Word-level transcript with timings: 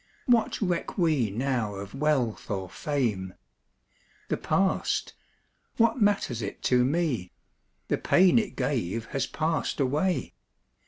What 0.25 0.59
reck 0.63 0.97
we 0.97 1.29
now 1.29 1.75
of 1.75 1.93
wealth 1.93 2.49
or 2.49 2.67
fame? 2.71 3.35
The 4.29 4.37
past 4.37 5.13
what 5.77 6.01
matters 6.01 6.41
it 6.41 6.63
to 6.73 6.83
me? 6.83 7.31
The 7.87 7.99
pain 7.99 8.39
it 8.39 8.55
gave 8.55 9.05
has 9.13 9.27
passed 9.27 9.79
away. 9.79 10.33